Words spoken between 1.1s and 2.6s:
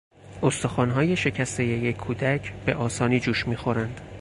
شکستهی یک کودک